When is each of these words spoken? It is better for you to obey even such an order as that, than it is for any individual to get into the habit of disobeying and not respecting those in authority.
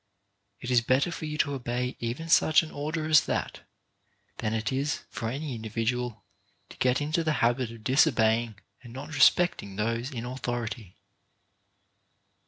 It 0.59 0.71
is 0.71 0.81
better 0.81 1.11
for 1.11 1.25
you 1.25 1.37
to 1.37 1.53
obey 1.53 1.95
even 1.99 2.27
such 2.27 2.63
an 2.63 2.71
order 2.71 3.05
as 3.05 3.27
that, 3.27 3.59
than 4.37 4.51
it 4.55 4.71
is 4.73 5.03
for 5.11 5.29
any 5.29 5.53
individual 5.53 6.23
to 6.69 6.77
get 6.77 7.01
into 7.01 7.23
the 7.23 7.33
habit 7.45 7.69
of 7.71 7.83
disobeying 7.83 8.55
and 8.81 8.93
not 8.93 9.13
respecting 9.13 9.75
those 9.75 10.09
in 10.09 10.25
authority. 10.25 10.95